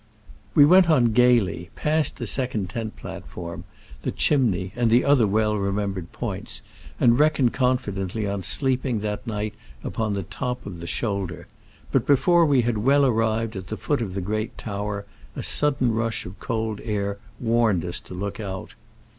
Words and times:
We 0.55 0.65
went 0.65 0.89
on 0.89 1.13
gayly, 1.13 1.69
passed 1.75 2.17
the 2.17 2.25
sec 2.25 2.55
ond 2.55 2.71
tent 2.71 2.95
platform, 2.95 3.65
the 4.01 4.11
Chimney 4.11 4.71
and 4.75 4.89
the 4.89 5.05
other 5.05 5.27
well 5.27 5.55
remembered 5.57 6.11
points, 6.11 6.63
and 6.99 7.19
reckoned 7.19 7.53
confidently 7.53 8.27
on 8.27 8.41
sleeping 8.41 9.01
that 9.01 9.27
night 9.27 9.53
upon 9.83 10.15
the 10.15 10.23
top 10.23 10.65
of 10.65 10.79
"the 10.79 10.87
shoulder;" 10.87 11.45
but 11.91 12.07
before 12.07 12.47
we 12.47 12.61
had 12.63 12.79
well 12.79 13.05
arrived 13.05 13.55
at 13.55 13.67
the 13.67 13.77
foot 13.77 14.01
of 14.01 14.15
the 14.15 14.21
Great 14.21 14.57
Tower, 14.57 15.05
a 15.35 15.43
sudden 15.43 15.91
rush 15.93 16.25
of 16.25 16.39
cold 16.39 16.81
air 16.83 17.19
warned 17.39 17.85
us 17.85 17.99
to 17.99 18.15
look 18.15 18.39
out. 18.39 18.73